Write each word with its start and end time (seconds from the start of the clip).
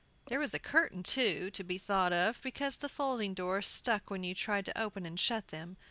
There 0.29 0.39
was 0.39 0.55
a 0.55 0.57
curtain, 0.57 1.03
too, 1.03 1.51
to 1.51 1.63
be 1.63 1.77
thought 1.77 2.11
of, 2.11 2.41
because 2.41 2.77
the 2.77 2.89
folding 2.89 3.35
doors 3.35 3.67
stuck 3.67 4.09
when 4.09 4.23
you 4.23 4.33
tried 4.33 4.65
to 4.65 4.81
open 4.81 5.05
and 5.05 5.19
shut 5.19 5.49
them. 5.49 5.77